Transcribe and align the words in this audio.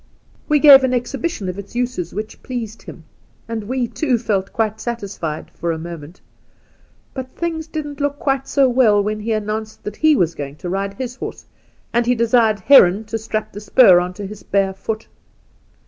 We 0.49 0.57
gave 0.57 0.83
an 0.83 0.95
exhibition 0.95 1.47
of 1.47 1.59
its 1.59 1.75
uses 1.75 2.11
which 2.11 2.41
pleased 2.41 2.81
him, 2.81 3.03
and 3.47 3.65
we, 3.65 3.87
too, 3.87 4.17
felt 4.17 4.51
quite 4.51 4.81
satisfied— 4.81 5.51
^for 5.61 5.71
a 5.71 5.77
moment! 5.77 6.19
But 7.13 7.35
things 7.35 7.67
didn't 7.67 7.99
look 8.01 8.17
quite 8.17 8.47
so 8.47 8.67
well 8.67 9.03
when 9.03 9.19
he 9.19 9.31
announced 9.33 9.83
that 9.83 9.97
he 9.97 10.15
was 10.15 10.33
going 10.33 10.55
to 10.55 10.69
ride 10.69 10.95
his 10.95 11.17
horse, 11.17 11.45
and 11.93 12.07
he 12.07 12.15
desired 12.15 12.61
Heron 12.61 13.03
to 13.03 13.19
strap 13.19 13.51
the 13.51 13.59
spur 13.61 13.99
on 13.99 14.15
to 14.15 14.25
his 14.25 14.41
bare 14.41 14.73
foot. 14.73 15.07